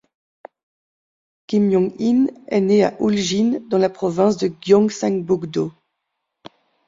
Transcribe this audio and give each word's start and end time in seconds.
Kim 1.45 1.67
Myeong-in 1.67 2.25
est 2.47 2.59
né 2.61 2.79
le 2.79 2.85
à 2.87 2.93
Uljin, 2.99 3.59
dans 3.69 3.77
la 3.77 3.91
province 3.91 4.35
de 4.37 4.47
Gyeongsangbuk-do. 4.59 5.71